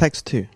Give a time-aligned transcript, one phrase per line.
[0.00, 0.46] Text 2.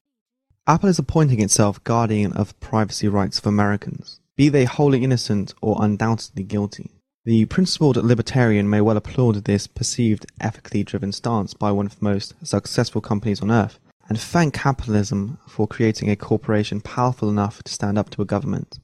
[0.66, 5.84] Apple is appointing itself guardian of privacy rights of Americans, be they wholly innocent or
[5.84, 6.92] undoubtedly guilty.
[7.26, 12.04] The principled libertarian may well applaud this perceived ethically driven stance by one of the
[12.06, 13.78] most successful companies on earth
[14.08, 18.78] and thank capitalism for creating a corporation powerful enough to stand up to a government.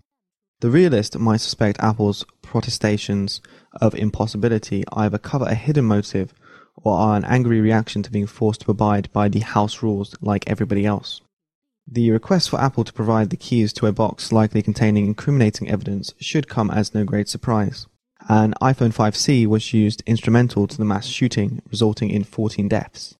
[0.60, 3.40] The realist might suspect Apple's protestations
[3.80, 6.34] of impossibility either cover a hidden motive
[6.76, 10.48] or are an angry reaction to being forced to abide by the house rules like
[10.48, 11.20] everybody else.
[11.86, 16.14] The request for Apple to provide the keys to a box likely containing incriminating evidence
[16.20, 17.86] should come as no great surprise.
[18.28, 23.16] An iPhone 5C was used instrumental to the mass shooting, resulting in 14 deaths.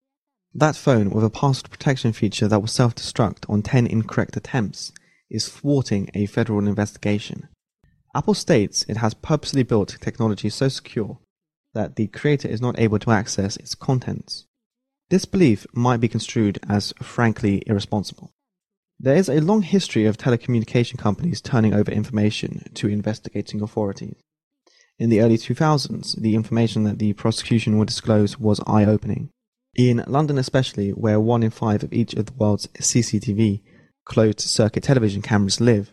[0.54, 4.92] That phone, with a password protection feature that will self destruct on 10 incorrect attempts,
[5.30, 7.48] is thwarting a federal investigation.
[8.14, 11.18] Apple states it has purposely built technology so secure
[11.74, 14.46] that the creator is not able to access its contents.
[15.10, 18.32] This belief might be construed as frankly irresponsible.
[18.98, 24.16] There is a long history of telecommunication companies turning over information to investigating authorities.
[24.98, 29.30] In the early 2000s, the information that the prosecution would disclose was eye opening.
[29.74, 33.62] In London, especially, where one in five of each of the world's CCTV
[34.04, 35.92] closed circuit television cameras live,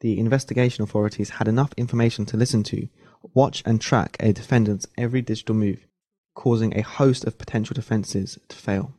[0.00, 2.88] the investigation authorities had enough information to listen to,
[3.32, 5.86] watch, and track a defendant's every digital move,
[6.34, 8.92] causing a host of potential defenses to fail.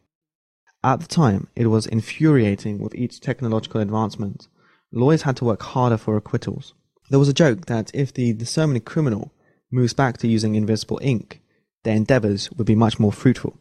[0.84, 4.48] At the time, it was infuriating with each technological advancement.
[4.92, 6.73] Lawyers had to work harder for acquittals.
[7.09, 9.31] There was a joke that if the discerning criminal
[9.72, 11.42] moves back to using invisible ink,
[11.84, 13.58] their endeavors would be much more fruitful.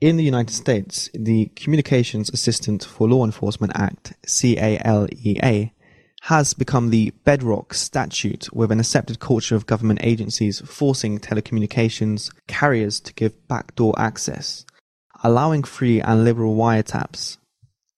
[0.00, 5.70] In the United States, the Communications Assistance for Law Enforcement Act, CALEA,
[6.26, 12.98] has become the bedrock statute with an accepted culture of government agencies forcing telecommunications carriers
[12.98, 14.66] to give backdoor access,
[15.22, 17.36] allowing free and liberal wiretaps.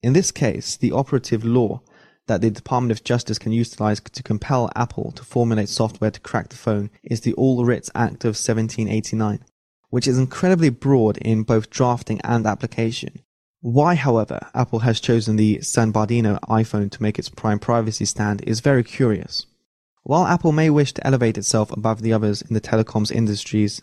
[0.02, 1.80] In this case, the operative law
[2.26, 6.50] that the Department of Justice can utilize to compel Apple to formulate software to crack
[6.50, 9.42] the phone is the All Writs Act of 1789,
[9.88, 13.22] which is incredibly broad in both drafting and application.
[13.60, 18.42] Why, however, Apple has chosen the San Bernardino iPhone to make its prime privacy stand
[18.46, 19.46] is very curious.
[20.04, 23.80] While Apple may wish to elevate itself above the others in the telecoms industries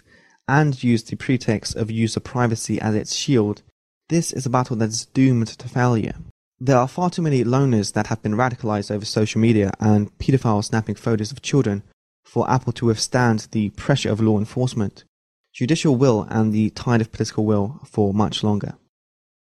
[0.48, 3.64] and use the pretext of user privacy as its shield,
[4.08, 6.16] this is a battle that is doomed to failure.
[6.58, 10.66] There are far too many loners that have been radicalized over social media and pedophiles
[10.66, 11.84] snapping photos of children
[12.24, 15.04] for Apple to withstand the pressure of law enforcement,
[15.52, 18.76] judicial will, and the tide of political will for much longer.